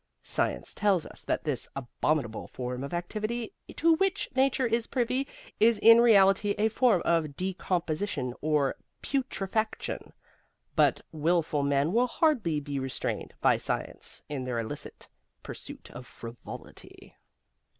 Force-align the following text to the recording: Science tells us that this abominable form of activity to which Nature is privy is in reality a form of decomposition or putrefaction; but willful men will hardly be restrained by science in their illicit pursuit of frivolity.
Science 0.23 0.73
tells 0.73 1.05
us 1.05 1.21
that 1.21 1.43
this 1.43 1.67
abominable 1.75 2.47
form 2.47 2.83
of 2.83 2.91
activity 2.91 3.53
to 3.75 3.93
which 3.97 4.27
Nature 4.35 4.65
is 4.65 4.87
privy 4.87 5.27
is 5.59 5.77
in 5.77 6.01
reality 6.01 6.55
a 6.57 6.69
form 6.69 7.03
of 7.05 7.35
decomposition 7.37 8.33
or 8.41 8.75
putrefaction; 9.03 10.11
but 10.75 11.01
willful 11.11 11.61
men 11.61 11.93
will 11.93 12.07
hardly 12.07 12.59
be 12.59 12.79
restrained 12.79 13.35
by 13.41 13.57
science 13.57 14.23
in 14.27 14.43
their 14.43 14.57
illicit 14.57 15.07
pursuit 15.43 15.91
of 15.91 16.07
frivolity. 16.07 17.15